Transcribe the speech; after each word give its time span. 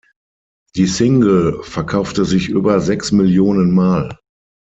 Die 0.75 0.87
Single 0.87 1.61
verkaufte 1.61 2.25
sich 2.25 2.49
über 2.49 2.79
sechs 2.81 3.11
Millionen 3.11 3.69
Mal. 3.69 4.17